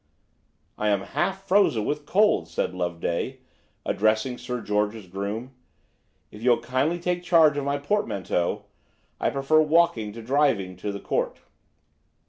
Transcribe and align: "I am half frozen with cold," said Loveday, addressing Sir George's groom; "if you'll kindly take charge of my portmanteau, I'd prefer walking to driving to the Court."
"I 0.79 0.87
am 0.89 1.01
half 1.13 1.47
frozen 1.47 1.85
with 1.85 2.07
cold," 2.07 2.47
said 2.47 2.73
Loveday, 2.73 3.41
addressing 3.85 4.39
Sir 4.39 4.59
George's 4.59 5.05
groom; 5.05 5.53
"if 6.31 6.41
you'll 6.41 6.59
kindly 6.59 6.97
take 6.99 7.21
charge 7.21 7.55
of 7.55 7.65
my 7.65 7.77
portmanteau, 7.77 8.65
I'd 9.19 9.33
prefer 9.33 9.61
walking 9.61 10.11
to 10.13 10.23
driving 10.23 10.75
to 10.77 10.91
the 10.91 10.99
Court." 10.99 11.41